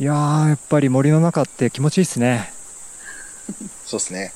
[0.00, 2.50] いやーやっぱり森の中って気持ちいいっすね。
[3.84, 4.32] そうですね。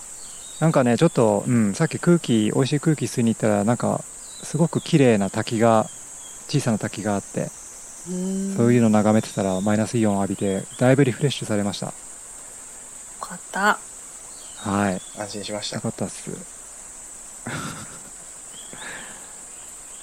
[0.60, 4.04] なんかねちょっと、うん、さっき空気美味しい空気吸いに行ったらなんか
[4.42, 5.86] すごく綺麗な滝が
[6.48, 7.48] 小さな滝があって
[8.56, 11.86] そういうのの眺めてたらマイナスイオン浴びてだいぶリフレッシュされました。
[11.86, 11.92] よ
[13.18, 13.78] かった。
[14.58, 15.00] はい。
[15.18, 15.76] 安心しました。
[15.76, 16.28] よかったっす。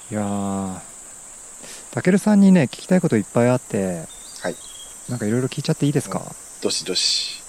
[0.10, 0.80] いやー。
[1.92, 4.21] たけるさんにね聞きたいこといっぱいあってはい
[5.12, 6.22] なんかいろいろ聞いちゃっていいですか、
[6.62, 7.42] どしどし。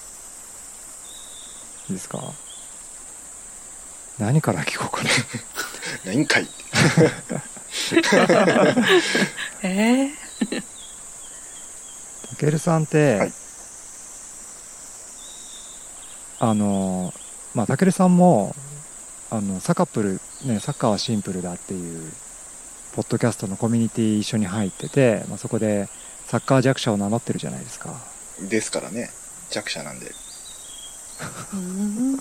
[1.89, 2.21] いいですか？
[4.19, 5.11] 何から聞こうかな？
[6.13, 6.45] 何回？
[9.63, 10.11] えー、
[12.31, 13.33] たけるさんって、はい。
[16.41, 17.15] あの
[17.55, 18.57] まあたけるさんも
[19.31, 22.13] あのサカップルねサッカーはシンプルだっていう
[22.97, 25.89] ポッドキャストのコミュニティ一緒に入ってて、まあ、そこで
[26.33, 27.95] サッカー弱者を名乗ってるじゃないですか。
[28.49, 29.11] ですからね。
[29.51, 30.07] 弱者なんで。
[31.53, 32.19] うん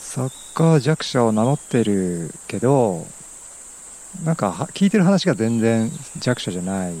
[0.00, 3.06] サッカー弱者を名乗ってるけど
[4.24, 6.94] なんかは聞いてる話が全然弱者じゃない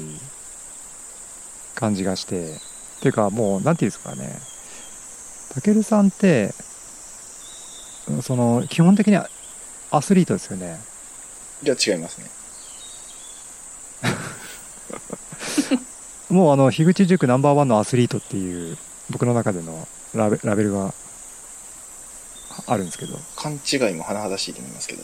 [1.74, 2.52] 感じがして。
[2.52, 4.38] っていうかもうなんていうんですかね。
[5.52, 6.54] たけるさんって
[8.22, 9.28] その基本的には
[9.90, 10.78] アスリートですよね。
[11.64, 12.41] じゃあ違いますね
[16.32, 18.78] もうあの樋口塾ナンバーワンのアスリートっていう
[19.10, 20.94] 僕の中でのラベラベルが
[22.66, 23.18] あるんですけど。
[23.36, 25.02] 勘違いも甚だしいと思いますけど。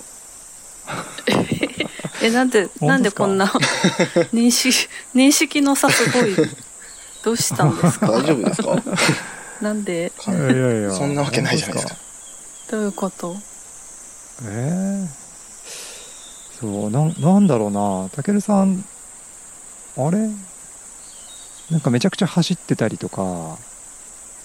[2.22, 2.86] えなんでか？
[2.86, 3.46] なんでこんな
[4.32, 6.34] 認識認識の差すごい
[7.22, 8.10] どうしたんですか？
[8.10, 8.82] 大丈夫ですか？
[9.60, 10.10] なんで？
[10.16, 10.92] かいやいやいや。
[10.92, 11.96] そんなわけないじゃないですか。
[12.70, 13.36] どういうこと？
[14.44, 15.06] えー、
[16.60, 18.08] そうなんなんだろうな。
[18.10, 18.82] たけるさん
[19.98, 20.30] あれ？
[21.70, 23.58] なんかめちゃくちゃ走ってたりとか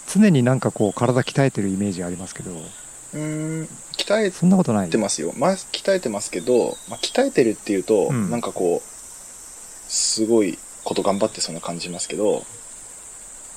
[0.08, 2.52] 常になんかこう体鍛えてるイメージありますけど。
[2.52, 4.90] うーん鍛えそんなことない？
[4.90, 8.30] てますよ、まあ、鍛えてますけど、まあ、鍛えてるっていうと、うん。
[8.30, 12.44] なんかこうすごいこと頑張ってそうな感じますけど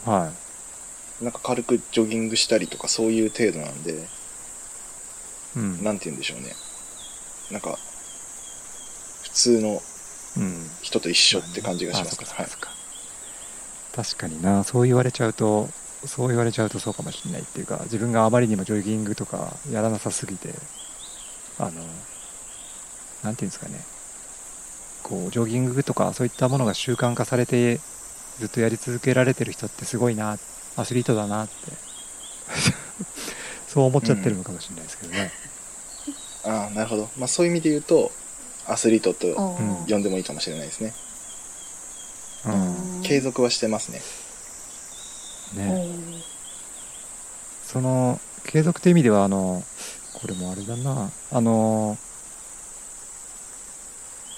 [0.05, 0.31] は
[1.21, 3.97] なんか軽くジョギングしたりとかそういう程度なんでい、
[5.57, 5.83] うん。
[5.83, 6.55] なんて言うんでしょうね。
[7.51, 7.77] なんか
[9.23, 9.83] 普通の
[10.37, 12.47] うん、人と一緒って感じがしますかそっはい
[13.97, 14.63] 確かにな。
[14.63, 15.69] そう言われちゃうと
[16.05, 20.51] そう言われちゃうとそうかもしれないっていうか自分があまりにもジョギングとかやらなさすぎて
[21.59, 21.71] あの
[23.25, 23.81] なんていうんですかね。
[25.03, 27.81] こうジョギングとかそういったものが習慣化されて
[28.39, 30.37] ずっとやり続けられてる人ってすごいな
[30.77, 31.55] アスリートだなって。
[33.69, 35.31] そう思っちゃってるのかもしれないですけどね、
[36.45, 38.11] ああなるほど、まあ、そういう意味で言うと
[38.67, 39.35] アスリートと
[39.87, 40.95] 呼んでもいいかもしれないですね。
[42.47, 44.01] うん継続はしてますね。
[45.65, 45.87] ね。
[47.65, 49.63] その継続という意味ではあの
[50.15, 51.11] これもあれだな。
[51.31, 51.97] あの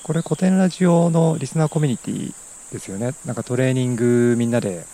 [0.02, 2.34] これ古典ラジオのリスナーコミュニティ
[2.72, 3.14] ですよね。
[3.24, 4.84] なんかトレーニングみんなで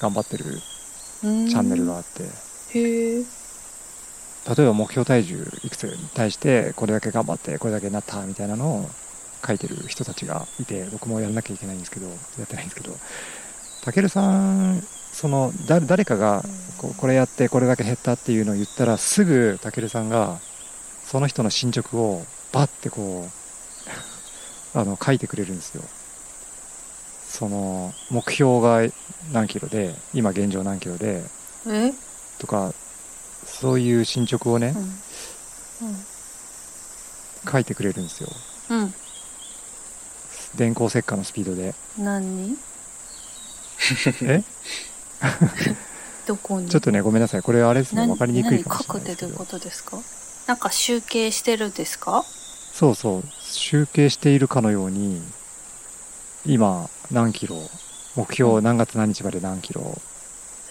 [0.00, 2.24] 頑張ってるチャンネルがあって。
[2.72, 8.90] 例えば目標体重いくつに対してこれだけ頑張ってこれだけなったみたいなのを
[9.46, 12.14] 書いてる人たちがいて僕もやらなきゃいけないんですけどや
[12.44, 12.96] ってないんですけど
[13.84, 16.42] たけるさんそのだ誰かが
[16.98, 20.38] これやってこれだけ減ったっていうのを言ったらすぐたけるさんが
[21.04, 23.28] その人の進捗をバッてこ
[24.74, 25.82] う あの書いてくれるんですよ。
[27.28, 28.80] その目標が
[29.32, 31.22] 何キロで今現状何キロで
[31.66, 31.92] え？
[32.38, 32.72] とか
[33.46, 34.74] そういう進捗をね
[35.82, 35.96] うん。
[37.50, 38.28] 書いてくれるんですよ。
[38.70, 38.94] うん
[40.56, 41.74] 電光石火のスピードで。
[41.98, 42.56] うん何？
[44.22, 44.42] え？
[46.26, 46.68] どこに？
[46.68, 47.42] ちょっとねごめんなさい。
[47.42, 48.02] これあれですね。
[48.02, 48.08] 何？
[48.08, 49.26] 分かりにくいかもしれ何書くないですけど。
[49.26, 49.98] ってどういうことですか？
[50.46, 52.24] なんか集計してるんですか？
[52.72, 53.22] そうそう。
[53.40, 55.22] 集計しているかのように
[56.46, 57.56] 今何キロ？
[58.16, 59.96] 目標何月何日まで何キロ？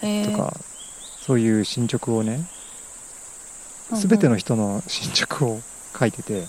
[0.00, 0.54] とか、
[1.20, 2.40] そういう進捗をね
[3.92, 5.60] 全ての人の進捗を
[5.98, 6.46] 書いてて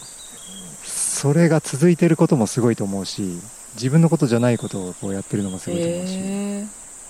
[1.21, 3.21] それが続いてることもすごいと思うし
[3.75, 6.65] 自分のことじゃないことをこうやってるのもすごいと思うしへ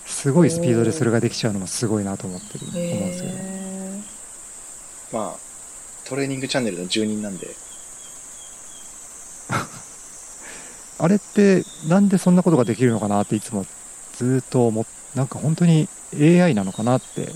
[0.06, 4.02] すごいスピードでそれができちゃうのもすごいなと思ってる思うんえですけどへ
[5.14, 5.36] まあ
[6.04, 7.48] トレーニングチャンネルの住人なんで。
[11.00, 13.66] あれってなんでそんなことができるのかなっていつも
[14.18, 14.86] ずーっと思っ
[15.16, 17.30] なんか本当に AI なのかなって。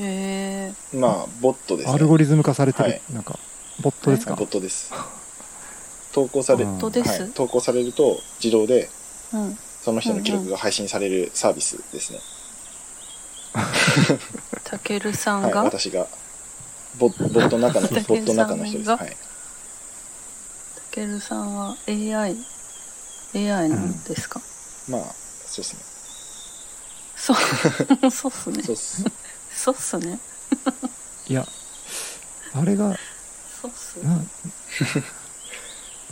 [0.00, 1.94] えへえまあボットですね。
[1.94, 3.00] アルゴリズム化されてる、はい。
[3.12, 3.38] なんか
[3.80, 4.34] ボットですか？
[4.34, 4.92] ボットです
[6.12, 7.22] 投稿され、ボットです？
[7.22, 8.88] はい、投稿されると自動で
[9.32, 12.20] うんその人の記録が配信されるサービスですね。
[14.64, 16.06] たけるさはい、んが、私が。
[16.98, 18.88] ボボットの中の、ボットの中の人です。
[18.88, 19.08] がはい。
[19.10, 19.16] た
[20.90, 22.36] けるさんは AI、
[23.34, 24.40] AI なんですか、
[24.88, 25.02] まあ、
[25.46, 25.80] そうですね。
[27.16, 27.36] そう、
[28.10, 28.74] そうっすねそう。
[28.74, 29.04] っす。
[29.56, 30.18] そうっすね。
[31.28, 31.46] いや
[32.54, 32.98] あれが
[33.62, 34.26] そうっすね。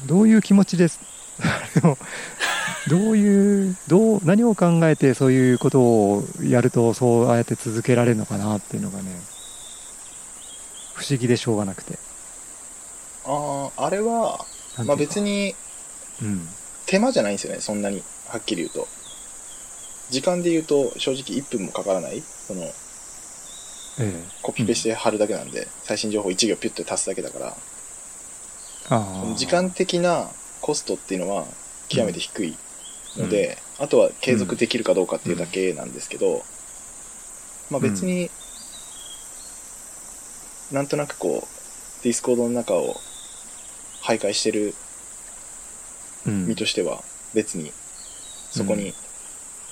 [0.03, 1.01] などういう気持ちです？
[2.89, 9.05] どういうどう何を考えてそういうことをやるとそうやって続けられるのかなっていうのがね
[10.95, 11.99] 不思議でしょうがなくて
[13.29, 14.45] ああ、あれは、
[14.87, 15.55] まあ別に、に
[16.23, 16.49] うん、
[16.87, 18.03] 手間じゃないんですよね、そんなに。
[18.27, 18.89] はっきり言うと。
[20.11, 22.23] 時間で言うと、正直1分もかからない。
[22.23, 22.73] その、え
[24.01, 24.13] え
[24.43, 27.57] コピペして貼るだけなんで、最新情報1行ピュッと足すだけだから、
[29.37, 30.29] 時間的な
[30.61, 31.45] コストっていうのは
[31.89, 32.57] 極めて低い
[33.17, 36.43] ので、あとは継続できるかどうかっていうだけなんですけど、
[37.71, 38.31] まあ別に、
[40.73, 42.97] なんとなくこう、 Discord の中を
[44.03, 44.75] 徘徊してる
[46.27, 46.47] うん。
[46.47, 47.03] 身としては、
[47.35, 47.73] 別に、
[48.51, 48.95] そこに、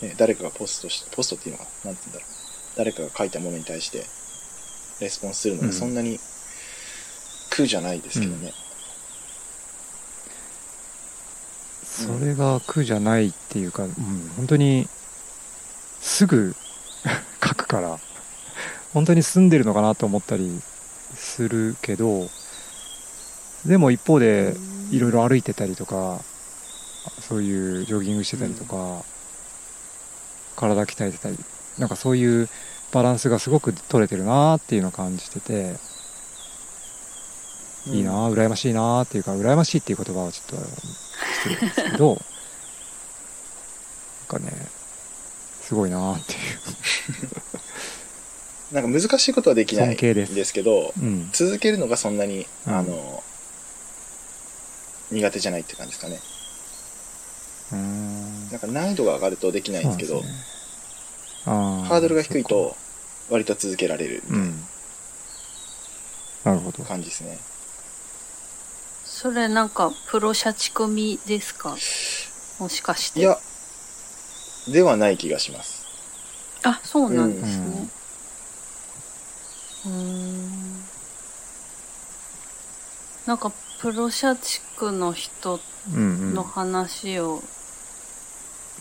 [0.03, 2.29] ね誰かがポストして、ポストっていうのかな、なんて言うんだろう。
[2.77, 4.05] 誰かが書いたものに対して、
[5.01, 5.69] レスポンスするのうん。
[5.69, 6.19] で、そんなに
[7.51, 8.53] 苦じゃないですけどね。
[11.97, 13.93] それが苦じゃないっていうか、うん、
[14.37, 14.87] 本当に
[16.01, 16.55] すぐ
[17.43, 17.99] 書くから
[18.93, 20.61] 本当に住んでるのかなと思ったり
[21.15, 22.29] するけど
[23.65, 24.55] でも一方で
[24.91, 26.21] いろいろ歩いてたりとか
[27.21, 29.05] そういうジョギングしてたりとか、
[30.57, 31.39] 体鍛えてたり
[31.79, 32.49] なんかそういう
[32.93, 35.77] バランスがすごく取れてるなっていうのを感じてて、
[37.89, 38.35] いいなうん。
[38.35, 40.67] 羨ましいなっていうか羨ましいっていう言葉はちょっと
[41.45, 42.19] 失礼ですけど
[44.33, 44.67] なんかね
[45.63, 46.37] すごいなってい
[48.73, 52.75] なんか難しいことはできないんですけど、う、うん、続けるのがそんなに、うん。
[52.75, 53.23] あの、
[55.13, 56.21] 苦手じゃないって感じですかね。
[57.73, 58.51] うーん。
[58.51, 60.29] なんか難易度が上がるとできないんですけど、ね。
[61.45, 62.77] ハードルが低いそと
[63.31, 64.65] 割と続けられるうん。
[66.45, 66.83] なるほど。
[66.83, 67.39] 感じですね。
[69.19, 71.75] それなんかプロ社畜みですか？
[72.59, 73.21] もしかして。
[73.21, 73.39] いや、
[74.69, 75.87] ではない気がします。
[76.65, 77.89] あそうなんですね。
[79.87, 80.83] うーん。
[83.27, 85.61] なんかプロ社畜の人
[86.35, 87.41] の話を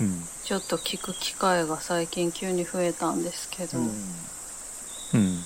[0.01, 0.21] うん。
[0.43, 3.85] ちょっと聞く機会が最近急に増えたんですけど、うん。
[3.85, 5.43] うん。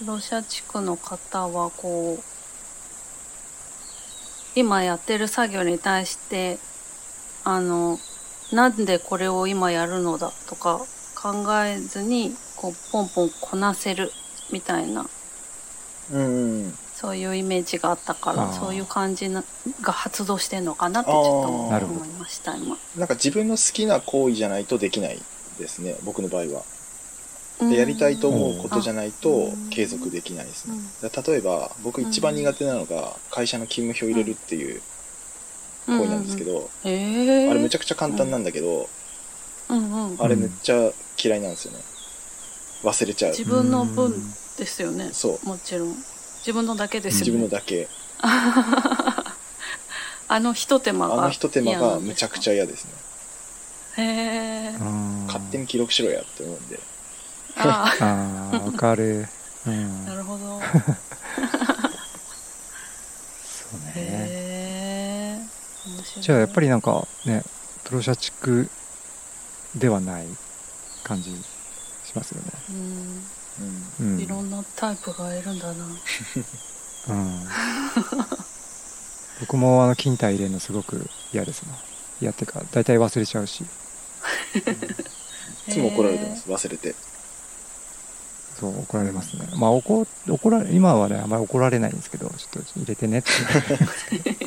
[0.00, 2.37] プロ社畜の方はこう
[4.58, 6.58] 今やってる作業に対して
[7.44, 7.96] あの
[8.52, 10.80] なんでこれを今やるのだとか
[11.14, 14.10] 考えずにこうポンポンこなせる
[14.50, 15.06] みたいな
[16.12, 16.74] うんうん。
[16.92, 19.44] そういうイメージがあったからそういう感じな
[19.80, 22.76] が発動してんのかなってちょっとあ思いました今。
[22.96, 25.22] なんか自分の好きな行為じゃないとできない
[25.60, 26.62] ですね、僕の場合は。
[27.60, 29.70] でやりたいと思うことじゃないとうん。
[29.70, 30.76] 継続できないですね。
[31.02, 34.80] 例えば、僕一番苦手なのが会社の勤務表を入れるっていう
[35.86, 38.88] 行為なんですけど、あれめちゃくちゃ簡単なんだけど、
[39.68, 40.92] うんうん、あれめっちゃ
[41.22, 41.78] 嫌いなんですよね。
[42.84, 43.32] 忘れちゃう。
[43.32, 44.14] 自分の分
[44.56, 45.10] ですよね。
[45.12, 45.46] そう。
[45.46, 45.94] もちろん。
[46.38, 47.42] 自分のだけです自よね。
[47.42, 47.88] 分のだけ。
[50.30, 52.90] あの一手間があの一手間がむちゃくちゃゃ嫌ですね。
[53.96, 54.78] へえ
[55.26, 56.78] 勝手に記録しろやって思うんで。
[57.58, 59.26] あああわかる。
[59.66, 60.04] うん。
[60.06, 60.60] あなるほど。
[63.42, 63.92] そうね。
[63.96, 65.40] へ
[66.14, 67.42] えじゃあやっぱりなんかね
[67.84, 68.68] プロ社畜
[69.74, 70.26] ではない
[71.04, 72.52] 感じしますよね。
[72.70, 73.22] うん。
[74.00, 74.14] うん。
[74.14, 74.20] うん。
[74.20, 75.84] いろんなタイプがいるんだな。
[77.08, 77.48] うん。
[79.40, 81.74] 僕もあの勤怠入れるのすごく嫌ですな
[82.20, 83.64] 嫌っていうか大体忘れちゃうし。
[85.68, 86.94] いつも怒られてます、忘れて。
[88.58, 89.46] そう怒られますね。
[89.56, 93.30] まあ怒怒られ今はねあんまり怒られないんですけどちょっと入れてねって。
[93.38, 94.38] 言われますけど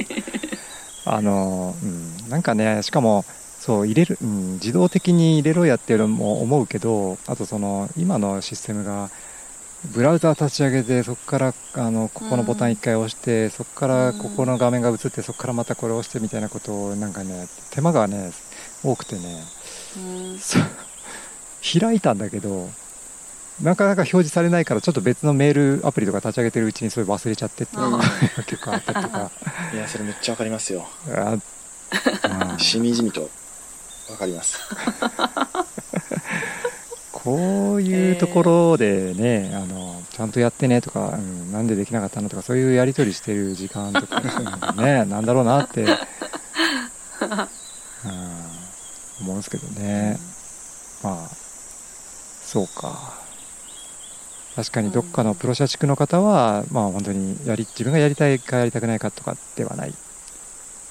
[1.06, 3.26] あのうんなんかねしかも
[3.60, 9.10] そう入れる、うん、自動的に入れろやっていうのも思うけどあとその今のシステムが
[9.94, 18.32] ブラウザー立ち上げてそこからあのここのボタン1回押して、そこからここの画面が映ってそこからまたこれ押してみたいなことをなんかね手間がね
[18.84, 19.42] 多くてね。
[19.98, 20.00] う
[20.36, 20.40] ん。
[21.82, 22.70] 開いたんだけど
[23.62, 28.04] なかなか表示されないからちょっと別のメールアプリとか立ち上げてるうちにそれ忘れちゃってっていうのが
[28.48, 29.32] 結構あったりとか。
[29.74, 30.88] いや、それめっちゃわかりますよ。
[31.10, 31.38] あ
[32.52, 33.30] うん しみじみと
[34.10, 34.58] わかります。
[37.12, 44.22] こういうところでね、あのちゃんとやってねとか、うん、なんでできなかったのとかそういうやり取りしてる時間とか
[44.78, 45.90] ねなんだろうなって、うん、
[49.22, 50.18] 思うんですけどね、
[51.04, 51.36] まあ
[52.44, 53.21] そうか
[54.62, 59.94] 確かにどっかのプロ社畜の方は、まあ本当にやり自分がやりたいかやりたくないかとかではない。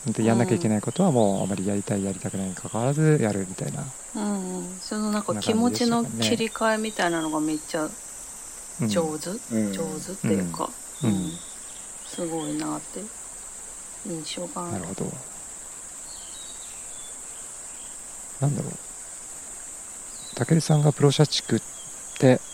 [0.04, 3.84] 本当にやんなきゃいけないことはもうあまりやりたいやりたくないにかかわらずやるみたいな、
[4.16, 9.72] うんうん、そのなんか気持ちの切り替えみたいなのがめっちゃうん上手、うん。
[9.72, 10.70] 上手っていうか、
[11.04, 11.10] うん。
[11.10, 11.30] うん。
[12.08, 13.00] すごいなって
[14.06, 14.72] 印象がある。
[14.72, 15.12] なるほど。
[18.40, 18.72] なんだろう。
[20.34, 21.79] たけるさんがプロ社畜って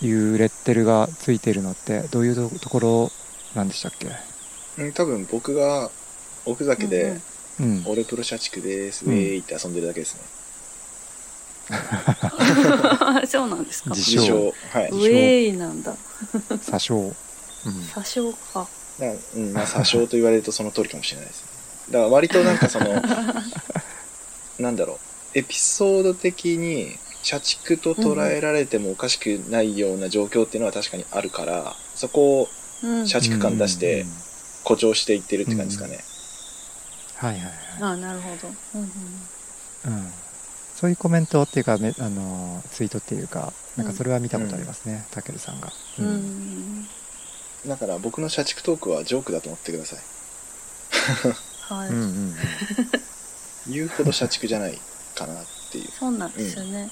[0.02, 3.11] いうレッテルがついているのってどういうところ
[3.54, 4.08] なんでしたっけ？
[4.78, 5.90] うん、多分僕が
[6.44, 7.23] 奥酒で、うん
[7.58, 7.82] うん。
[7.87, 10.20] 俺プロ社畜です、うんウェーイって遊んでるだけですね。
[13.26, 13.90] そうなんですか？
[13.90, 14.52] 自自称。
[14.73, 14.78] 称。
[14.78, 14.90] はい。
[14.90, 15.94] ウェイなんだ。
[16.50, 17.12] 詐称、うん、
[17.94, 18.68] 詐称か。
[19.00, 21.49] だうん、まあ、詐称と言われるとその通りかもしれないですね。
[21.92, 23.02] だから割となんかその、
[24.61, 24.94] なんだろ
[25.35, 26.96] う、エピソード的に
[27.26, 32.49] 社畜と捉えられてもおかしくないような状況っていうのは確かにあるから、そこを
[32.85, 33.09] うん。
[33.09, 34.09] 社畜感出してうん。
[34.09, 34.26] うんうん
[34.66, 36.00] 誇張していってるって感じですかね。
[37.14, 37.92] はいはいはい。
[37.92, 40.12] あなるほど、うんうん、
[40.75, 46.06] そういうコメントっていうかめあのツイートっていうかなんかそれは見たことありますねたけるさんが、うん。
[46.06, 46.88] うん。
[47.68, 50.00] だから僕の社畜トークはジョークだと思ってください。
[51.73, 52.35] はい、うんうんうん。
[53.73, 54.80] 言うほど社畜じゃない
[55.14, 55.92] かなっていう。
[55.92, 56.90] そうなんですよね、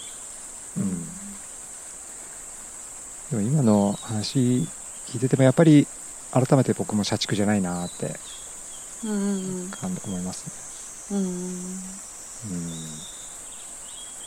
[0.76, 1.04] うん。
[3.30, 4.68] でも今の話
[5.06, 5.86] 聞いててもやっぱり
[6.32, 8.16] 改めて僕も社畜じゃないなって
[9.02, 10.46] 思います
[11.10, 11.18] ね。
[11.18, 13.04] うんうんうん。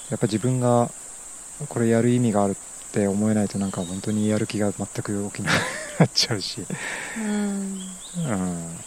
[0.09, 0.89] やっぱ自分が
[1.69, 2.55] これやる意味があるっ
[2.91, 6.65] て思えないとなんか本当にやる気が全く起きなくなっちゃうし、
[7.17, 7.81] うん。
[8.15, 8.85] うん、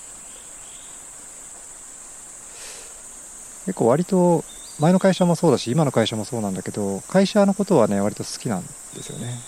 [3.66, 4.44] 結構割と
[4.80, 9.38] 前の会社もそうだし今の会社もそうなんだけど会社のことはね割と好きなんですよね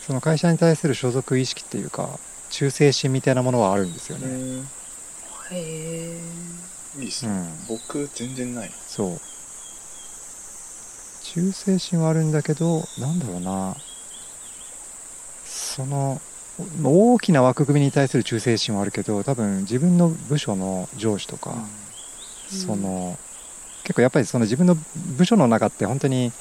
[0.00, 2.18] その会社に対する所属意識っていうか
[2.50, 4.66] 忠誠心みたいなものはあるんですよねうん。
[5.50, 6.18] へえ
[6.98, 7.32] いいですね。
[7.32, 8.70] うん僕全然ない。
[8.86, 9.20] そう
[11.22, 13.74] 忠誠心はあるんだけどなんだろうな
[15.44, 16.20] その
[16.82, 21.66] 大きな枠組みに対する忠誠心はあるけど多分自分の部署の上司とか、うん
[22.52, 23.16] その
[23.82, 24.76] 結構やっぱりその自分の
[25.16, 26.32] 部署の中って本当に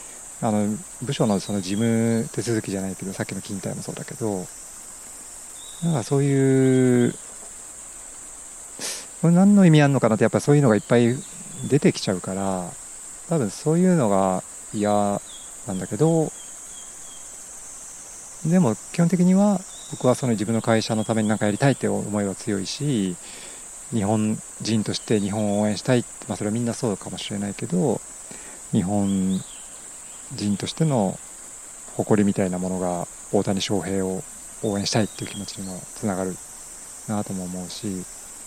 [0.41, 4.45] あの部署のその事務手続きじゃないけどさっきの勤怠もそうだけど
[5.83, 7.13] なんかそういう
[9.21, 11.15] これ何の意味あるのかなってやっぱそういうのがいっぱい
[11.69, 12.71] 出てきちゃうから
[13.29, 14.43] 多分そういうのが
[14.73, 15.21] 嫌
[15.67, 16.31] なんだけど
[18.45, 19.59] でも基本的には
[19.91, 23.15] 僕はその自分の会社のために何かやりたいって思いは強いし
[23.91, 27.99] 日本人として日本を応援したい、まあ、それはみんなそうかもしれないけど
[28.71, 29.39] 日本
[30.35, 31.17] 人としての
[31.97, 34.21] 誇りみたいなものが大谷翔平を
[34.63, 36.35] 応援したいっていう気持ちにもつながる
[37.07, 37.87] なとも思うし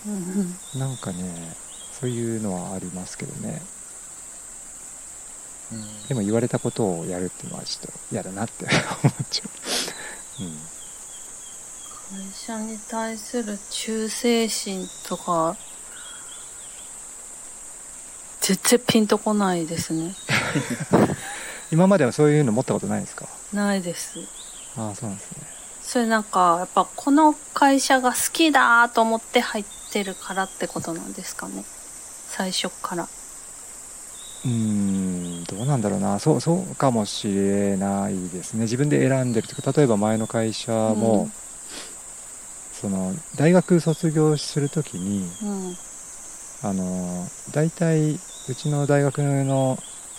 [0.07, 1.55] うんうんなんかね
[1.91, 3.61] そういうのはありますけどね。
[6.07, 8.65] でも言われたことをやるっていうのはちょっと嫌だなって
[9.03, 9.45] 思っちゃ
[10.39, 10.74] う、うん
[12.11, 15.55] 会社に対する忠誠心とか
[18.41, 20.13] 全然ピンとこないですね。
[21.71, 23.25] 今まではそういうの持ったことないですか？
[23.53, 24.19] ないです。
[24.77, 25.37] ああそうなんですね。
[25.83, 31.63] それなんかやっぱこの会社が好きだと思って入ってるからってことなんですかね？
[32.29, 33.03] 最初から。
[33.03, 36.19] うーんどうなんだろうな。
[36.19, 38.61] そうそうかもしれないですね。
[38.65, 41.44] 自分で選んでるとか例えば前の会社も、うん
[42.85, 45.75] その大学卒業するときにうん。
[46.61, 48.17] あの大体う
[48.55, 49.77] ちの大学の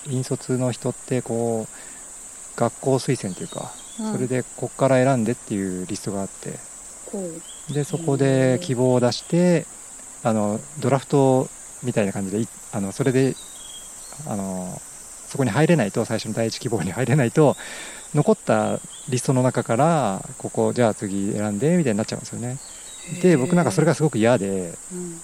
[0.08, 4.12] 引率の人ってこう学校推薦というか、うん。
[4.14, 6.58] それでここから選んでっていうリストがあって。
[7.72, 9.64] でそこで希望を出して
[10.24, 11.48] あのドラフト
[11.84, 13.34] みたいな感じでいあのそれで
[14.26, 14.76] あの
[15.28, 17.56] そこに入れないと最初の第一希望に入れないと
[18.16, 22.58] 残ったリストの中からここじゃあ次選んでみたいになっちゃうんですよね。
[23.22, 24.74] で僕なんかそれがすごく嫌で。
[24.92, 25.20] うん。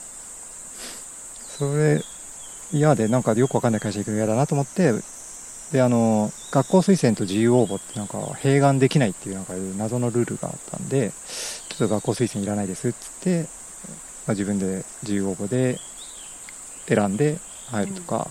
[1.59, 2.03] それ
[2.73, 4.93] 嫌でなんかよくわかんない会社行くの嫌だなと思って
[5.71, 11.13] であの学校推薦と自由応募ってなんか併願できないっていうなんか謎のルールがあったんで
[11.69, 13.47] ちょっと学校推薦いらないですっつって、ま
[14.29, 15.79] あ、自分で自由応募で
[16.87, 18.29] 選んで入るとか、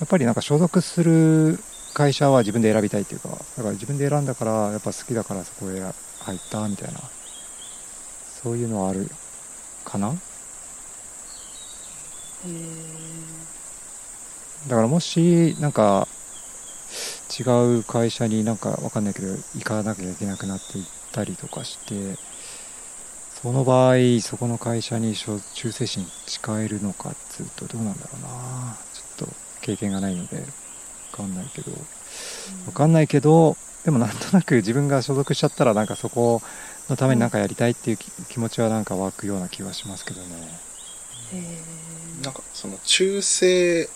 [0.00, 1.58] やっぱりなんか所属する
[1.94, 7.00] 会社は自分で選びたいっていうかだから自分で選んだからやっぱ好きだからそこへ入ったみたいな
[8.42, 9.08] そういうのはある
[9.84, 10.10] かな。
[10.10, 10.12] へ
[14.68, 16.08] だからもしなんか
[17.38, 17.42] 違
[17.78, 22.16] う会社になんかわかんないけど行かなきゃいけなくなっていったりとかして
[23.42, 28.76] その場合そこの会社に忠誠心誓えるのかっつうとどうなんだろうな。
[28.92, 30.36] ちょっと経験がないので。
[30.38, 30.61] わ
[31.12, 31.70] かんないけど。
[32.66, 36.40] わかんないけどでもなんとなく自分が所属しちゃったらなんかそこ
[36.88, 40.28] のためになんかやりたいっていうき気持ちはなんか湧くような気はしますけどね。
[42.22, 43.90] なんかその忠誠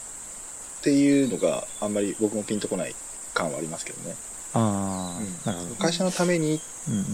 [0.81, 2.95] っていうのがあんまり僕もピンとこない
[3.35, 4.17] 感はありますけどね。
[4.55, 5.77] ああ、うん。
[5.77, 7.03] 会社のためにうんうん。
[7.03, 7.07] っ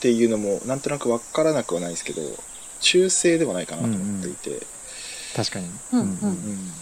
[0.00, 2.22] ていうのもなんとなくわからなくはないですけど、
[2.80, 4.66] 忠誠ではないかなと思っていて、
[5.36, 5.70] 確かに。
[5.92, 6.00] うん。
[6.00, 6.72] うんうん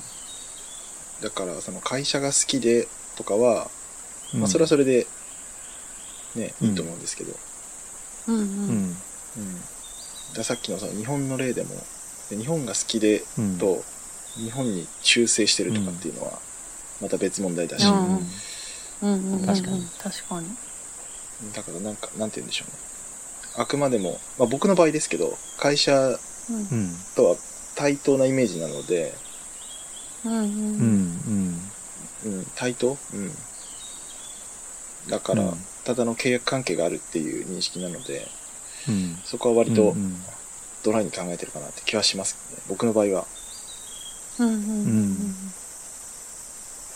[1.23, 3.69] だからその会社が好きでとかは、
[4.35, 4.41] うん。
[4.41, 5.07] まあそれはそれで
[6.37, 6.69] ね、うん。
[6.69, 7.33] いいと思うんですけど、
[8.29, 8.45] うんうん。
[8.45, 8.97] うん。
[9.37, 9.61] うん、
[10.35, 11.71] ださっきのその日本の例でも
[12.31, 13.59] で日本が好きでうん。
[13.59, 13.83] と
[14.37, 16.39] 日本に忠誠してるとかっていうのは
[17.01, 18.25] また別問題だし、うん
[19.03, 19.47] うん。
[19.47, 19.87] 確かに。
[20.03, 20.47] 確かに。
[21.55, 22.79] だからなんかなんて言うんでしょうね。
[23.57, 26.19] あくまでも、まあ、僕の場合ですけど会社
[27.17, 27.37] とは
[27.75, 29.13] 対等なイメージなので、
[30.25, 31.61] うんうん
[32.25, 33.31] うん、対等、うん、
[35.09, 38.29] だから、うんただの契約関係があるっていう認識なので
[38.91, 39.95] うんそこは割と
[40.85, 42.59] ドライに考えてるかなって気はしますね。
[42.69, 43.27] 僕の場合は。
[44.39, 45.17] うんうん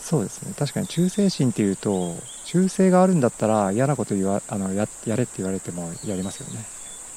[0.03, 3.21] そうですね確かに忠誠心っていうと忠誠があるん。
[3.21, 6.67] だったら嫌なこと言わあのややれって言われてもやりますよね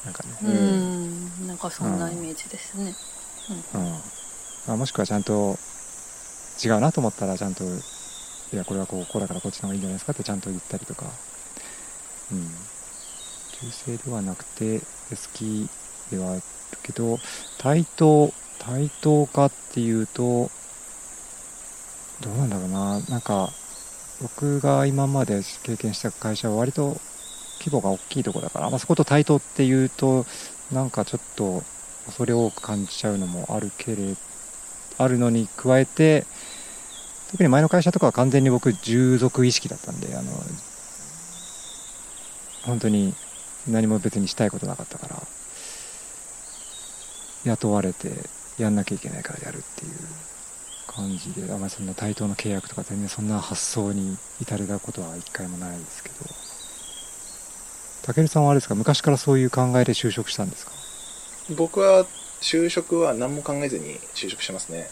[0.05, 0.13] なん。
[0.13, 1.47] かねうん。
[1.47, 1.57] なん。
[1.57, 1.99] かそん。
[1.99, 2.95] なイメージですね
[3.73, 3.81] うん。
[4.67, 5.23] まあ、もしくはちゃん。
[5.23, 5.59] と
[6.63, 7.67] 違うなと思ったらちゃんとい
[8.55, 11.05] やこれはこうこうだからこっちの方がいいんじゃないですかってちゃんと言ったりとか。
[12.31, 12.49] うん。
[13.55, 14.85] 忠誠ではなくて好
[15.33, 15.69] き
[16.11, 16.41] ではある
[16.83, 17.17] けど
[17.57, 20.49] 対等対等かっていうと
[22.21, 22.99] どうなんだろうな。
[23.01, 23.49] なんか
[24.21, 26.97] 僕が今まで経験した会社は割と
[27.59, 30.25] 規模が大きいところだから、まあ、そこと対等っていうと
[30.71, 31.63] なんかちょっと
[32.05, 34.15] 恐れ多く感じちゃうのもあるけれ
[34.97, 36.25] あるのに加えて
[37.31, 40.31] 特に前の会社とかは完全に僕従属意識だったんであの
[42.65, 43.13] 本当に
[43.67, 45.15] 何も別にしたいことなかったから
[47.45, 48.11] 雇われて
[48.57, 49.91] やんなきゃいけないからやるっていう
[50.87, 56.15] 感じであんまりそんな対等の契約とか全然そんな発想に至れたことは一回もないですけど
[58.13, 60.71] 武さんはあれですか昔からそういう考えで就職したんですか？
[61.57, 62.05] 僕は
[62.41, 64.89] 就職は何も考えずに就職してますね。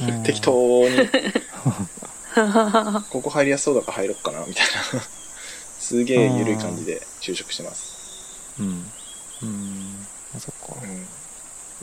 [0.00, 0.50] う ん適当
[0.88, 1.08] に。
[3.10, 5.02] ここ入りやすそうだから入ろっかなみたいな。
[5.80, 8.92] すげえ緩い感じで就職してます、うん。
[9.42, 10.06] うん。
[10.36, 10.76] あそっか。
[10.82, 11.06] うん、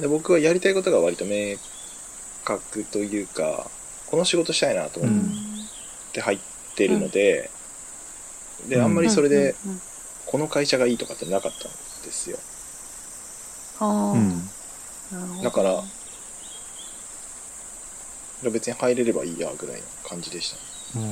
[0.01, 1.57] で僕はやりたいことが割と明
[2.43, 3.69] 確というか
[4.05, 5.11] この仕事したいなと思っ
[6.13, 6.39] て入っ
[6.75, 7.49] てるので、
[8.69, 8.83] でうん。
[8.83, 9.55] あんまりそれで
[10.25, 11.71] この会社がいいとかってなかったん
[12.05, 12.37] ですよ
[13.79, 14.41] ああうん。
[15.43, 15.83] だから
[18.51, 20.51] 別に入れればいいやぐらいの感じでし
[20.93, 21.05] たうん。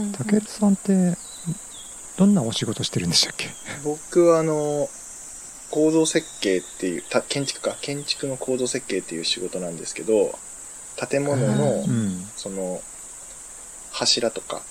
[0.00, 0.12] うんうん。
[0.12, 1.16] たけるさんって
[2.16, 3.48] どんなお仕事してるんでしたっけ？
[3.84, 4.88] 僕はあの
[5.70, 7.76] 構造設計っていうた建築か。
[7.80, 10.38] 建築の構造設計っていう仕事なんですけど
[11.10, 12.24] 建物のうん。
[12.36, 12.80] その
[13.90, 14.62] 柱とか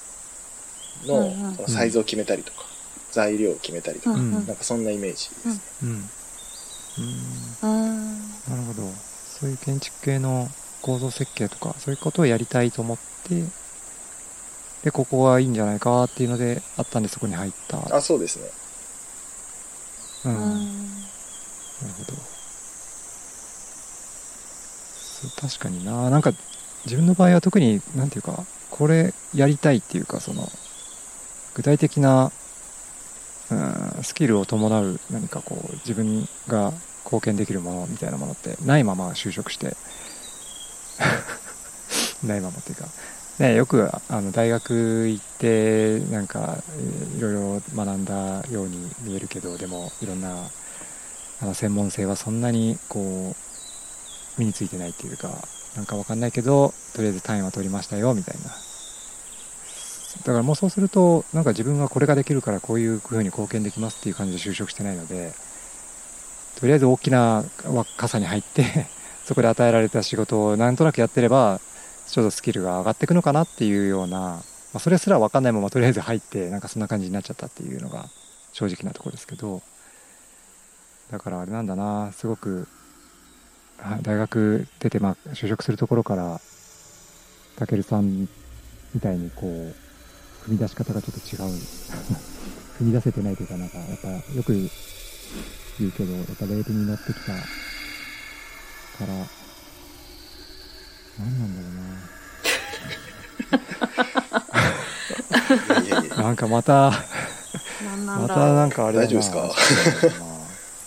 [1.06, 1.56] のうんうん。
[1.56, 2.66] そのサイズを決めたりとか
[3.12, 4.36] 材料を決めたりとかうん。
[4.38, 4.46] うん。
[4.46, 5.64] なんかそんなイメージですね。
[5.84, 5.90] うん。
[6.98, 7.58] うん。
[7.62, 8.30] うん。
[8.48, 8.94] なるほど。
[9.40, 10.48] そういう建築系の
[10.82, 13.52] 構造設計とかそういうことをやりたいと思って
[14.84, 17.96] でここがいいんじゃないかっていうのであったんでそこに入った。
[17.96, 18.46] あそうですね。
[20.26, 20.58] うん、うなるん
[21.82, 22.18] ほど。
[24.88, 26.10] そう確かにな。
[26.10, 26.32] なんか
[26.86, 30.48] 自分の場合は特になんていうかこれやりたいっていうかその
[31.54, 32.32] 具体的な、
[34.04, 36.72] スキルを伴う何かこう自分が
[37.04, 39.76] 貢献できるものみたいなものってないまま就職して。
[42.24, 42.88] ないままっていうか、
[43.40, 46.58] ね、よくあの大学行ってなんか
[47.18, 50.50] いろいろ学んだように見えるけどでもいろんな
[51.42, 55.30] あの専門性はそんなにこう身についてないっていうか
[55.76, 58.71] なんかわかんないけどとりあえず単位は取りましたよみたいな。
[60.20, 65.32] だからもうそうするとなんか自分はこれができるからこういうふうに貢献できますっていう感じで就職してないので
[66.60, 67.44] とりあえず大きな
[67.98, 68.88] 傘に入って
[69.26, 71.60] そこで与えられた仕事をなんとなくやってれば
[72.08, 74.42] ちょっとスキルが上がっていくのかなっていうような、ま
[74.76, 78.06] あ、それすら分かんないままとりあえず入ってなんかそんな感じになっちゃったっていうのが
[78.54, 79.62] 正直なところですけど
[81.12, 82.68] だからあれなんだなすごく
[84.04, 86.40] 大学出てまあ就職するところから
[87.58, 88.28] たけるさん
[88.94, 89.91] みたいにこう
[90.48, 91.52] 踏み出し方がちょっと違う
[92.82, 97.34] 踏み出せてないというかなんかやっぱよく言うけどやっぱレールに乗ってきたか
[99.02, 99.08] ら
[101.20, 101.68] 何なんだろ
[105.84, 106.16] いやいやいうや。
[106.18, 106.92] ななんかまた
[108.06, 109.08] またなんかあれだな。
[109.08, 109.52] 大丈夫ですか？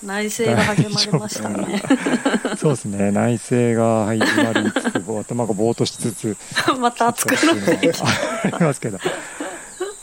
[0.05, 1.83] 内政が始まりましたね。
[2.61, 3.11] そうですね。
[3.11, 6.37] 内政が始まりつつぼ頭がぼーっとしつつ
[6.79, 8.05] また熱くなってきた。
[8.07, 8.99] ありますけど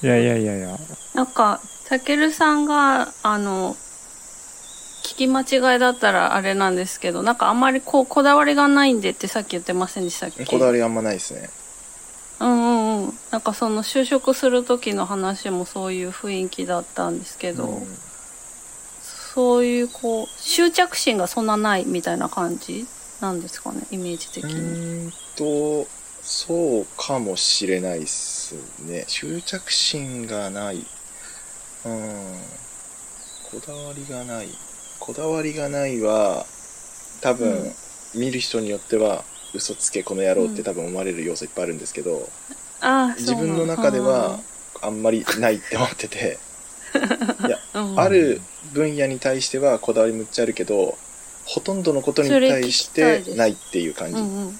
[0.03, 0.77] いやいやいやいや。
[1.13, 3.75] なんか、たけるさんが、あの、
[5.03, 10.45] 聞き間違いだったらあれなんですけど、なんかあんまりこう、こだわりがないんでってさっき言ってませんでしたっけ？
[10.45, 11.49] こだわりあんまないですね。
[12.39, 13.13] うんうんうん。
[13.29, 17.97] なんかその就職する時の話もそういう雰囲気だったんですけど、うん。
[19.33, 22.87] そういうこう、執着心がそんなないみたいな感じ
[23.21, 24.53] なんですかね、イメージ的うに。
[24.53, 25.11] ーん
[25.83, 25.87] と
[26.21, 28.55] そうかもしれないっす
[28.85, 29.05] ね。
[29.07, 30.77] 執着心がない。
[30.77, 30.83] うん。
[33.51, 34.47] こだわりがない。
[34.99, 36.45] こだわりがないは
[37.21, 38.19] 多分、うん。
[38.19, 40.63] 見る人によっては嘘つけこの野郎ってうん。
[40.63, 42.29] 多分思われる要素いっぱいあるんですけど、
[42.81, 44.39] ああ、自分の中では
[44.81, 46.37] あんまりないって思ってて。
[47.47, 47.99] いやそうん。
[47.99, 48.41] ある
[48.73, 50.97] 分野に対してはこだわりむっちゃあるけど
[51.45, 54.59] ほとんどのことに対してないっていう感じ、うんうん。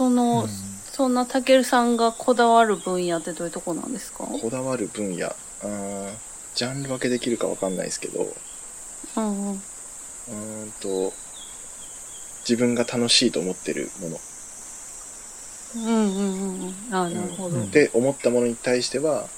[0.00, 0.48] その、
[0.94, 4.24] そんなたけるさんがこだわる分野ってどういうとこなんですか？
[4.24, 6.18] こだわる分野うーん
[6.54, 9.62] ジャンル分けできるかわかんないですけどううんうん。
[10.26, 11.12] ーんと
[12.48, 14.16] 自分が楽しいと思ってるもの
[15.74, 16.94] うんうんうんうん。
[16.94, 17.56] ああ、なるほど。
[17.56, 19.28] うんって思ったものに対しては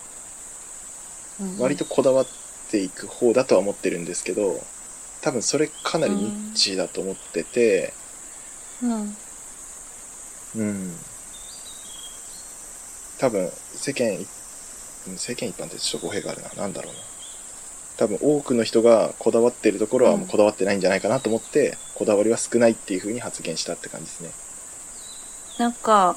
[1.41, 2.27] うんうん割とこだわっ
[2.71, 4.61] ていく方だとは思ってるんですけど
[5.21, 7.93] 多分それかなりニッチだと思ってて
[8.81, 9.22] うん。
[10.57, 10.97] うん。
[13.19, 14.27] 多分世間
[15.17, 16.49] 世間一般ってちょっと語弊があるな。
[16.55, 16.99] なんだろうな。
[17.99, 24.31] 多分多くの人がこだわってるところはもうこだわってないんじゃないかなと思って、こだわりは少ないっていう風に発言したって感じですね。
[25.59, 26.17] なんか、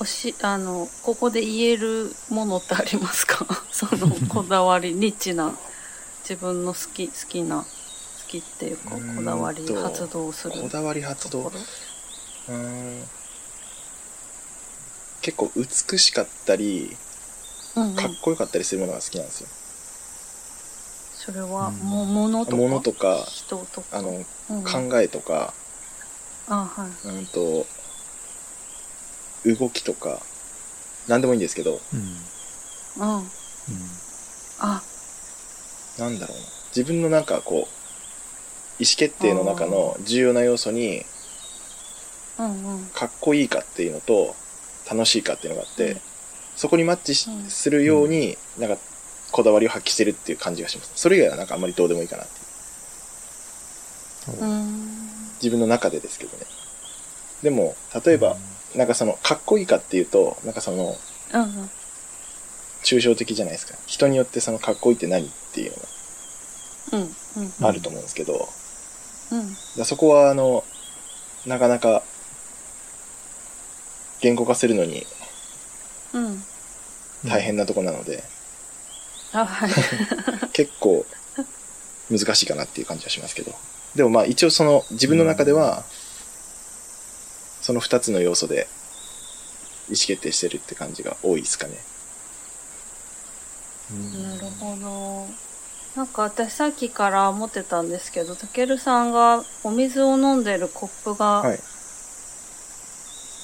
[0.00, 3.46] おし、あの、ここで言えるものってありますか？
[3.70, 5.54] その、こだわり、ニッチな、
[6.28, 7.64] 自分の好き、好きな、好
[8.28, 11.52] きっていうか、 こだわり発動するこだわり発動
[15.22, 16.96] 結構美しかったり
[17.76, 19.48] うんうんかっこよかったりするものが好きなんですよ、
[21.14, 22.56] それは、うんも、ものとか？
[22.56, 23.98] 物とか人とか？
[23.98, 24.12] あのう
[24.54, 25.54] んうん、考えとか、
[26.48, 27.08] あ、はい。
[27.08, 27.66] うんと
[29.44, 30.20] 動きとか
[31.08, 32.00] 何でもいいんですけどうん
[33.02, 33.24] うんうん。
[34.58, 34.82] あ、
[35.98, 41.04] なんだろうな自分のなんかこう意思決定の中の重要な要素に。
[42.94, 44.34] かっこいいかっていうのと
[44.90, 46.00] 楽しいかっていうのがあって、うん。
[46.56, 48.76] そこにマッチするようになんか
[49.30, 50.92] こだわりを発揮してるっていう感じがします。
[50.94, 54.38] それ以外はなんかあんまりどうでもいいかなっていう。
[54.38, 54.42] う。
[54.42, 55.00] ーん。
[55.42, 56.44] 自分の中でですけどね。
[57.42, 58.36] でも例えば
[58.74, 60.96] なんかそのかっこいいかっていうとなんかその。
[62.82, 63.74] 抽象的じゃないですか。
[63.86, 65.78] 人によってそのかっこいいって何っていうの。
[67.60, 68.48] があると思うんですけど、
[69.30, 69.56] うん。
[69.76, 70.64] らそこはあの
[71.46, 72.02] なかなか
[74.20, 75.06] 言語化するのに
[76.12, 76.42] うん。
[77.26, 78.24] 大変なとこなので、
[79.32, 79.70] あ、はい。
[80.52, 81.04] 結構
[82.10, 83.52] 難しいかなっていう感じはしますけど
[83.94, 85.84] でもまあ一応その自分の中では
[87.62, 88.66] その2つの要素で
[89.88, 91.74] 意思決定してるって感じが多いですかね
[94.12, 95.26] なるほど。
[95.96, 101.60] なんか私さっきから思ってたんですけど、たけるさんがお水を飲んでるコップがはい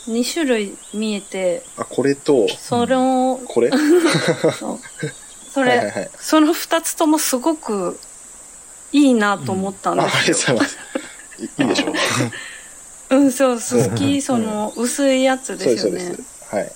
[0.09, 2.47] 2種類見えて、あこれと。
[2.49, 3.71] それを、これ？
[4.59, 4.79] そう。
[5.53, 6.11] それ、はいはいはい。
[6.19, 7.99] その2つともすごく
[8.92, 10.59] いいなと思ったんああですよ。
[10.59, 10.79] りがとうございます。
[11.38, 11.95] いいいでしょう。
[13.16, 16.01] うん、そう、好き、その、薄いやつでですよね。
[16.01, 16.73] すはい。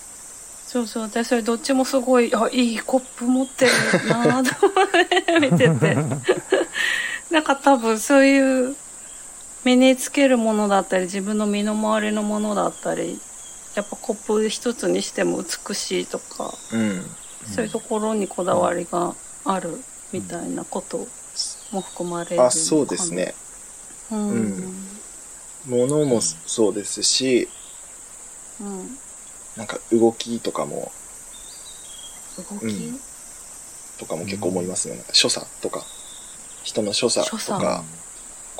[0.66, 3.72] そうそう、私それどっちもすごい、あ、いいコップ持ってる
[4.08, 5.96] なぁと思って見てて。
[7.30, 8.76] なんか多分そういう
[9.64, 13.18] 身につけるものだったり、自分の身の回りのものだったり、
[13.74, 17.04] やっぱコップ一つにしても美しいとか、うん。
[17.46, 19.80] そういうところにこだわりがある
[20.12, 21.06] みたいなこと
[21.72, 23.34] も含まれるあそうですね。
[24.10, 24.28] うん。
[24.30, 24.80] うん。
[25.66, 27.48] ものもそうですし、
[28.60, 28.98] うん。
[29.56, 30.90] なんか動きとかも、
[32.36, 33.00] 動き、うん。
[33.98, 34.96] とかも結構思いますね。
[34.96, 35.84] なんか所作とか、
[36.62, 37.84] 人の所作と所か、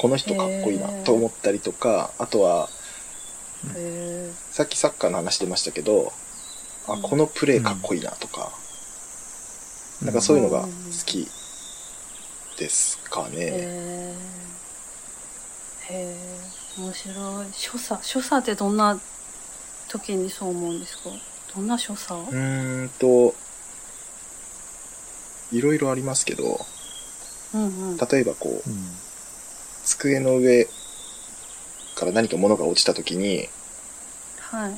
[0.01, 2.71] この人かっこいいなと思ったりとか、あとは、
[3.77, 6.11] へさっきサッカーの話出ましたけど、
[6.89, 8.51] あ、うんこのプレーかっこいいなとか、
[10.01, 10.69] なんかそういうのが好
[11.05, 11.29] き
[12.59, 13.37] ですかえ。
[13.37, 13.47] ね。
[15.91, 16.17] へえ。
[16.79, 17.13] 面白
[17.45, 17.47] い。
[17.53, 18.03] 所作。
[18.03, 18.99] 所作ってどんな
[19.91, 21.11] 時にそう思うんですか？
[21.55, 22.15] どんな所作？
[22.15, 23.35] うーんと、
[25.53, 26.59] いろいろありますけど、
[27.53, 27.97] うんうん。
[27.99, 28.97] 例えばこう、うん
[29.91, 30.69] 机の上
[31.97, 33.49] から何か物が落ちた時に、
[34.39, 34.73] はい。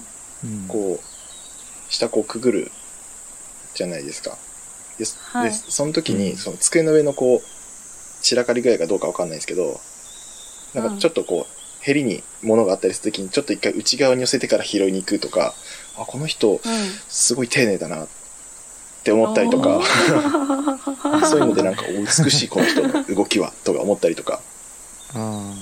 [0.44, 2.70] うんこう、下こうくぐる
[3.74, 4.36] じゃないですか。
[4.98, 9.80] で、はいでその時に、うんその机の上のこう、散らかり具合がどうかわかんないですけど、
[10.74, 15.54] なんかちょっとこう、ヘリに物があったりする時に、ちょっと一回内側に寄せてから拾いに行くとか、
[15.96, 16.58] あ、この人、うん。
[17.08, 18.08] すごい丁寧だなっ
[19.04, 19.80] て思ったりとか、
[21.28, 24.40] そういうのでなんか、お美しいこの人の動きは、とか思ったりとか、
[25.14, 25.54] あ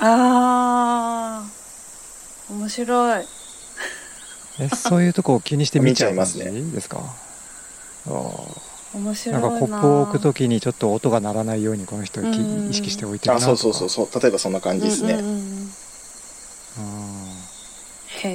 [0.00, 2.52] ああ。
[2.52, 3.20] 面白い。
[3.20, 3.24] ー
[4.60, 6.98] えそういうとこを気にして見ちゃい見ますねですか？
[8.06, 8.10] あ
[8.94, 9.48] 面白ーいな。
[9.48, 15.14] なんかコップを置くときにちょっと音が鳴らないようにこの人きうん意識しておいてるあ、なとかそうそうそうそう、例えばそんな感じですね。
[15.14, 15.68] うんうんうん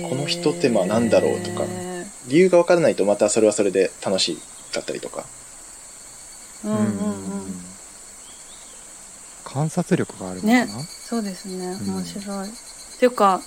[0.09, 1.65] この一手間なんだろうとか
[2.29, 4.37] 理由がわからないとまたそれはそれで楽し
[4.73, 5.25] かったりとか。
[6.63, 6.85] うんうんうんう
[7.41, 7.42] ん。
[9.53, 11.67] 観察力があるのかねな、そうですね。
[11.67, 12.49] うん面白い。
[12.49, 12.51] っ
[12.99, 13.39] ていうか、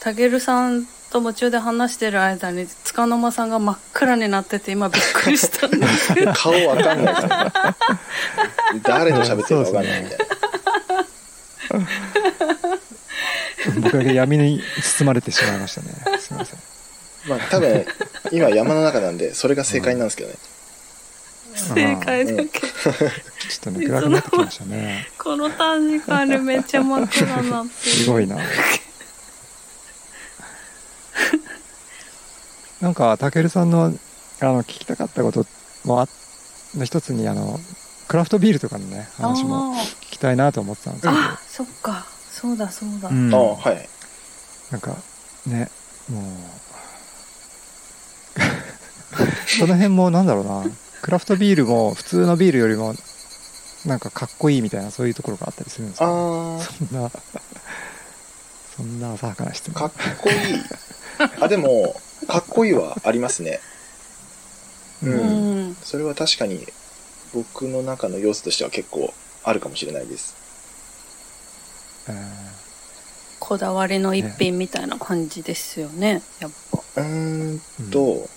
[0.00, 6.32] たけるさんと夢中で話してる間に、つかの間さんが真っ暗になってて、今びっくりしたんですけど。
[6.34, 7.14] 顔わかんない。
[8.82, 10.26] 誰と喋ってるかわかんないみたいな。
[13.82, 15.88] 僕だけ闇に包まれてしまいましたね
[16.20, 16.58] すみません
[17.28, 17.84] まあ多分、
[18.30, 20.36] 今山の中なんで、それが正解なんですけどね。
[21.56, 22.42] 正解だけ。
[22.42, 22.94] ど、ちょっ
[23.62, 25.08] とね暗くなってきましたね。
[25.18, 27.74] この短時間でめっちゃ真っ暗になってる。
[27.74, 28.36] すごいな。
[32.80, 33.92] なんかたけるさんの
[34.40, 35.46] あの聞きたかったこと
[35.84, 36.08] もあ
[36.76, 37.58] の一つにあの
[38.06, 41.14] クラフトビールとかのね話もあ聞きたいなと思ってたんですけど。
[41.14, 42.06] ーあ、そっか。
[42.30, 43.08] そうだそうだ。
[43.08, 43.34] うん。
[43.34, 43.88] ああ、はい。
[44.70, 44.94] なんか
[45.46, 45.70] ね
[46.10, 46.22] もう。
[49.58, 50.64] その辺もなんだろうな
[51.02, 52.94] クラフトビールも普通のビールよりも
[53.84, 56.06] なんかかっこいいみたいなそういうところがあったりするんですか？
[56.06, 56.08] あ
[56.60, 57.10] そんな
[58.76, 60.36] そんな浅はかな質あ、問かっこいい。
[61.40, 63.58] あ、でも、かっこいいはありますね。
[65.02, 65.76] ううんうん。
[65.82, 66.66] それは確かに、
[67.32, 70.34] 僕の中の要素としては結構あるかもしれないです。
[72.08, 72.12] え
[73.40, 76.22] こだわりの一品みたいな感じですよね。
[76.40, 76.78] やっぱ。
[76.96, 77.02] うー
[77.54, 78.28] んーと、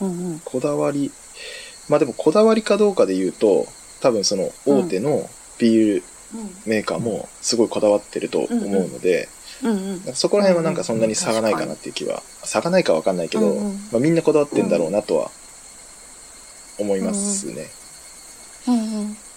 [0.00, 0.40] うんうん。
[0.44, 1.10] こだわり、
[1.88, 3.66] まあでもこだわりかどうかで言うと、
[4.00, 6.02] 多分その大手のビール
[6.66, 9.28] メーカーもすごいこだわってると思うので、
[10.14, 13.74] そこら辺はなんかそんなに差がないかなっていう気は、差がないかわかんないけど、うんうん。
[13.92, 15.30] まあみんなこだわってんだろうなとは
[16.78, 17.68] 思いますね。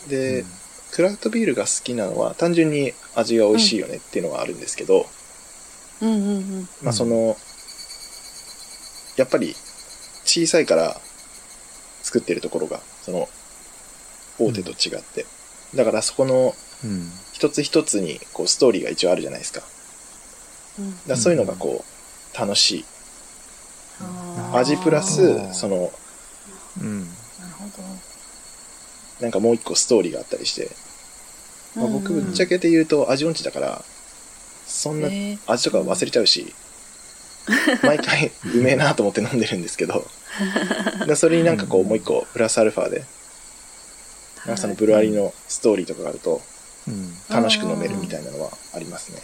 [0.08, 0.48] で、うん
[0.96, 5.08] クラフトビールが好きなのは単純に味が美味しいよねっていうのがあるんですけど。
[6.82, 7.36] まあその、
[9.18, 9.56] やっぱり
[10.24, 11.02] 小さいから
[12.06, 13.28] 作ってるところが、その、
[14.38, 15.26] 大手と違って。
[15.74, 17.10] だからそこのうん。
[17.34, 19.62] 一つ一つにこうストーリーが一応あるじゃないですか。
[20.80, 20.96] うん。
[21.08, 22.86] らそういうのがこう、楽しい。
[24.54, 25.92] 味プラスその、
[26.82, 27.02] うん。
[27.02, 27.12] なる
[27.60, 27.70] ほ
[29.22, 30.70] なんかもう一個ストーリーがあったりして、
[31.76, 31.82] ど。
[31.82, 33.84] まあ、僕ぶっちゃけて言うと味音痴だから、
[34.68, 35.40] そんなえー。
[35.48, 36.54] 味とか忘れちゃうし、
[37.84, 40.06] 毎回うめえなと思って飲んでるんですけど、
[41.06, 43.06] でそれになんかこうもう一個プラスアルファで、
[44.58, 46.42] そのブルワリーのストーリーとかがあると
[46.88, 47.14] うん。
[47.30, 49.22] 楽しく飲めるみたいなのはありますね。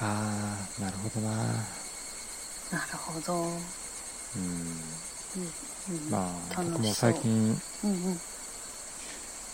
[0.00, 1.36] ああなるほどな。
[1.36, 3.34] なるほど。
[3.34, 3.46] うん。
[3.46, 3.58] うん。
[5.90, 8.20] うんまあ僕も最近うんうん。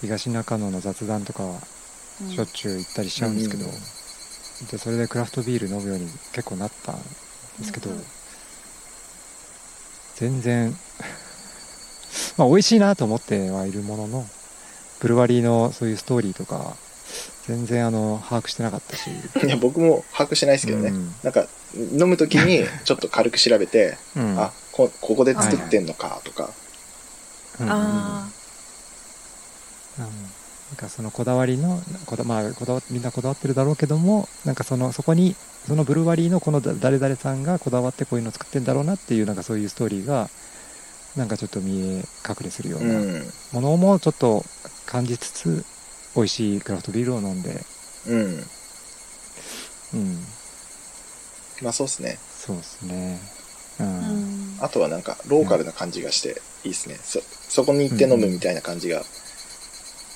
[0.00, 1.42] 東中野の雑談とか
[2.30, 3.72] しょっちゅう行ったりしちゃうんですけど、うん
[4.70, 6.96] でそれでクラフトビール飲むように結構なったん
[7.58, 7.96] ですけど、うん。
[7.96, 8.02] うん
[10.20, 10.76] 全然
[12.36, 14.26] まあ美味しいなと思ってはいるものの
[15.00, 16.76] ブルワリーのそういうストーリーとか
[17.48, 19.10] 全然あの把握してなかったし、
[19.44, 20.90] いや、僕も把握してないですけどね。
[20.90, 21.14] うん。
[21.24, 24.38] なんか、飲むときに ちょっと軽く調べて、うん。
[24.38, 26.50] あこ、ここで作ってんのかとか、
[27.58, 27.66] うん。
[27.66, 28.28] うんうんあ
[29.98, 30.39] うん
[30.70, 35.34] なんかそのこだわりのこだ、まあ、こだわみんなこだわってるだろうけどもなんかそのそこに
[35.66, 40.28] そのブルワリーのこのだ誰々さんがこだわってこういうのを作ってんだろうなっていうなんかそういうストーリーが
[41.16, 42.04] なんかちょっと見え隠
[42.42, 42.86] れするようう。
[42.86, 44.44] なんものもちょっと
[44.86, 45.64] 感じつつ
[46.14, 47.50] 美味しいクラフトビールを飲んで、
[48.06, 48.44] うん。
[49.92, 50.24] うん、
[51.62, 52.18] まあそうですね。
[52.30, 53.18] そうですね。
[53.80, 56.96] う、うんんあとはなんか、ローカルな感じがしていいですね。
[57.02, 59.02] そ、そこに行って飲むみたいな感じが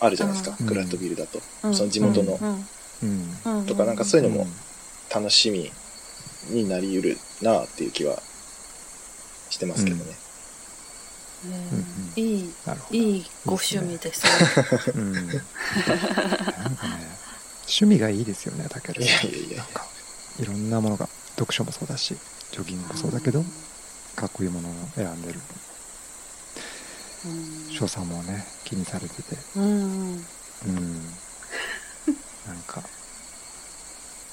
[0.00, 0.56] あるじゃないですか。
[0.58, 0.66] うん。
[0.66, 1.40] クラフトビールだと。
[1.64, 1.74] うん。
[1.74, 2.38] その地元の。
[3.02, 3.66] うん。
[3.66, 4.46] とかなんかそういうのも
[5.14, 5.70] 楽しみ
[6.50, 8.18] になりうるなっていう気は
[9.50, 10.04] してますけどね。
[10.04, 10.14] ね
[12.16, 12.22] うん。
[12.22, 12.98] いいなるほど。
[12.98, 14.92] いいご趣味ですね。
[14.94, 15.40] うん、 なんかね
[17.66, 19.30] 趣味がいいですよね、たけるいさん。
[19.30, 19.58] やいやいや。
[19.58, 19.86] なんか
[20.38, 22.16] いろんなものが読書もそうだし
[22.52, 23.44] ジョギングもそうだけど、
[24.16, 25.38] かっこいいものを選んでる。
[25.38, 25.73] うん
[27.70, 29.36] 所作もね気にされてて。
[29.56, 29.64] うん
[30.66, 30.94] うん。
[32.46, 32.82] なんか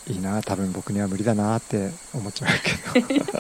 [0.07, 2.49] いいな多分僕には無理だなって思っちゃう
[2.93, 3.23] けど。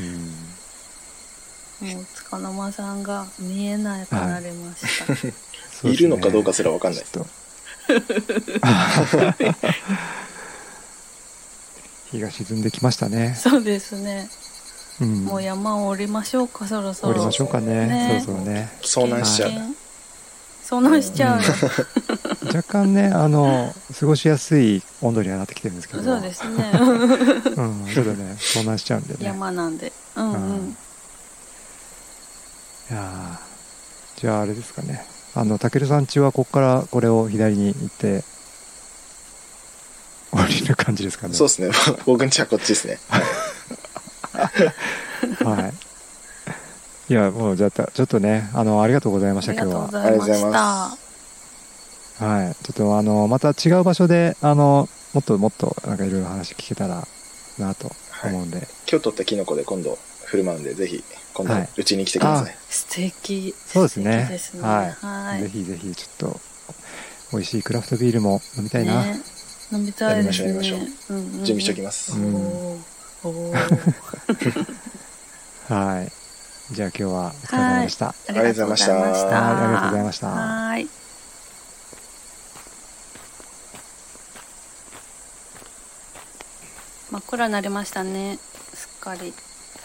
[0.00, 0.50] うん。
[1.80, 5.26] もう塚の間さんが見えなくなりました、そうです
[5.86, 7.04] ねいるのかどうかすらわかんない。
[7.10, 7.26] と。
[12.10, 14.28] 日が沈んできましたね、そうですね
[15.00, 17.14] うん、もう山を降りましょうかそろそろ。
[17.14, 17.86] 降りましょうかね。
[17.86, 18.22] ね。
[18.24, 18.70] そろそろね。
[18.82, 19.50] 遭難しちゃう。
[20.62, 21.42] 遭難しちゃう。
[21.42, 21.44] よ、
[22.54, 26.02] 若干ねあの過ごしやすい温度にはなってきてるんですけど。
[26.02, 26.70] そうですね。
[26.74, 29.18] うん、ちょっとね遭難しちゃうんでね。
[29.22, 29.92] 山なんで。
[30.16, 30.76] うんうん。
[32.90, 35.06] いやーじゃああれですかね。
[35.34, 38.22] あのたけるさん家はここからこれを左に行って
[40.32, 41.34] 降りる感じですかね。
[41.34, 41.70] そうですね。
[42.04, 42.98] 僕んちはこっちですね。
[45.44, 45.72] は
[47.08, 47.12] い。
[47.12, 50.46] いやもうじゃあちょっとねあのありがとうございました今日はありがとうございた。
[50.46, 50.98] ま
[52.20, 52.50] は。
[52.50, 52.54] い。
[52.64, 57.06] ちょっとあのまた違う場所であのもっともっとなんかいろいろ話聞けたら
[57.58, 57.90] なと
[58.24, 61.02] 思うんで、今日取ったキノコで今度振る舞うんで、ぜひ、
[61.34, 62.56] 今度はい、うちに来てください。
[62.68, 63.54] 素敵。
[63.66, 64.38] そうですね。
[64.38, 64.62] すね。
[64.62, 64.90] はい。
[65.04, 65.42] はい。
[65.42, 66.40] ぜひぜひちょっと
[67.32, 69.20] 美味しいクラフトビールも飲みたいな、ね。
[69.72, 70.48] 飲みたいですね。
[70.48, 71.12] やりましょうやりう。
[71.12, 71.44] んうんうん。
[71.44, 72.16] 準備しておきます。
[72.16, 72.84] うん
[75.68, 76.12] はい
[76.74, 78.92] じゃあ今日はお疲れ様でした、ありがとうございました。
[78.94, 80.88] はいありがとうございましたはい。
[87.10, 88.38] 真っ暗になりましたね。
[88.72, 89.34] すっかり。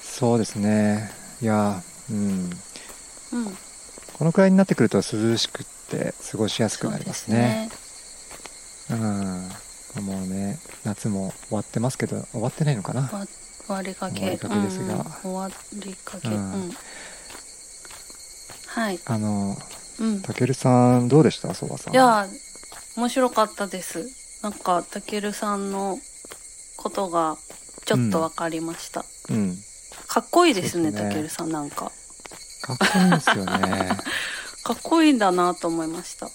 [0.01, 3.57] そうですねいやうんうん。
[4.17, 7.69] このくらいになってくると涼しくって過ごしやすくなりますね
[8.89, 9.49] うん
[10.01, 13.01] もうね夏も終わってますけど終わってないのかな？
[13.01, 14.15] わ終わりかけ。
[14.19, 16.27] 終わりかけですがうんうん終わりかけ。
[16.27, 16.71] ううんん。
[18.67, 18.99] はい。
[19.05, 19.55] あの
[19.99, 20.21] うん。
[20.21, 21.53] たけるさんどうでした？
[21.53, 22.27] そばさんいや、
[22.97, 24.05] 面白かったです。
[24.43, 25.97] なんか、たけるさんの
[26.77, 27.37] ことが
[27.85, 29.03] ちょっとわかりました。
[29.29, 29.57] うん
[30.07, 31.91] かっこいいですねたけるさんなんか。
[32.61, 33.97] かっこいいですよね
[34.63, 36.29] かっこいいんだなと思いました。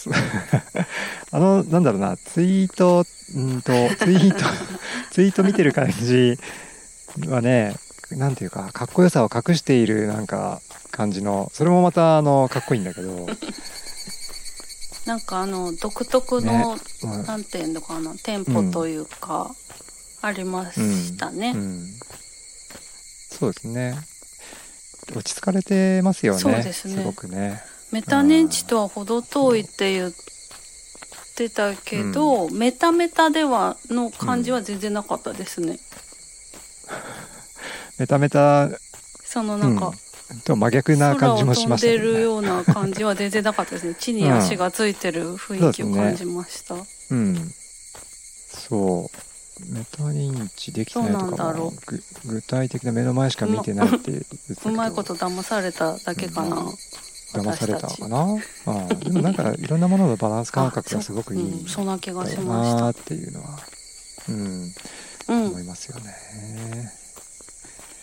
[1.32, 3.04] あのなんだろうなツイート
[3.34, 4.44] うんとツイート
[5.12, 6.38] ツイート見てる感じ
[7.26, 7.76] はね
[8.10, 13.26] なんていうかかっこよさを隠しているなんか感じのそれもまたあのかっこいいんだけど、
[15.06, 17.24] なんかあの、独特の、うん。
[17.24, 19.50] なんていうのかな、テンポというか、
[20.22, 21.52] ありましたね。
[21.54, 21.86] うん、
[23.30, 23.96] そうですね。
[25.16, 26.40] 落ち着かれてますよね。
[26.40, 27.02] そうですね。
[27.02, 27.62] ごくね。
[27.90, 30.12] メタ認知とは程遠いって言っ
[31.40, 35.78] てたけど、メタメタではの感じは全然なかったですね。
[37.98, 38.68] メタメタ。
[39.24, 40.40] そのなんか、うん。
[40.40, 43.94] と真逆な感じもしました空を飛んでるねような感じは全然なかったですね。
[43.94, 46.76] 地に足がついてる雰囲気を感じました。
[47.10, 47.52] うん。
[48.68, 49.16] そう。
[49.72, 54.12] メタ認知できてないとかもぐ具体的な目の前しか見てないって
[54.64, 56.64] うまいこと騙されただけかな。
[57.32, 58.40] 騙された私ちかな、うん、
[58.98, 63.58] でもなんかいろんなもののバランス感覚がすごくいいうん、そんな気がしだまなーっていうのは、
[64.28, 64.74] うん、し
[65.26, 65.34] た。
[65.34, 65.60] うん思。
[65.60, 66.92] いますよね。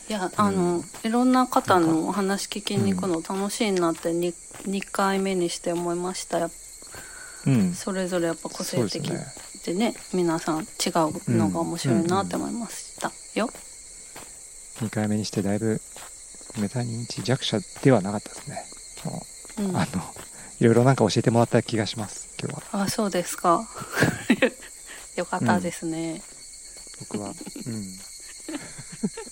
[0.09, 4.33] いや、あの、いろんな方のお話聞きに行くの楽しいなって 2,
[4.67, 6.49] 2回目にして思いました。
[7.45, 13.49] うん、それぞれやっぱ個性的ですねでね皆さん違うのが面白いなって思いましたよ。
[14.81, 15.79] 2回目にしてだいぶ
[16.59, 18.76] メタ認知弱者ではなかったですね。
[19.59, 20.01] うん、あの
[20.59, 22.83] いろいろなんか教えてもらった気がします今日は。
[22.83, 23.67] あそうですか。
[25.15, 26.21] よかったですね、うん、
[27.09, 27.33] 僕はうん。